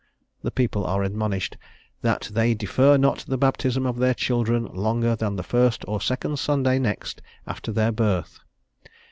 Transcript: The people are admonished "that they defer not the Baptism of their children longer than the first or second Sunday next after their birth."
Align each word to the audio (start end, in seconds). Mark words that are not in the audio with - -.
The 0.41 0.49
people 0.49 0.83
are 0.87 1.03
admonished 1.03 1.57
"that 2.01 2.31
they 2.33 2.55
defer 2.55 2.97
not 2.97 3.19
the 3.27 3.37
Baptism 3.37 3.85
of 3.85 3.99
their 3.99 4.15
children 4.15 4.65
longer 4.65 5.15
than 5.15 5.35
the 5.35 5.43
first 5.43 5.85
or 5.87 6.01
second 6.01 6.39
Sunday 6.39 6.79
next 6.79 7.21
after 7.45 7.71
their 7.71 7.91
birth." 7.91 8.39